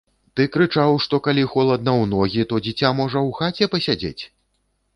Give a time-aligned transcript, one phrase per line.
[0.37, 4.23] Ты крычаў, што калі холадна ў ногі, то дзіця можа ў хаце пасядзець?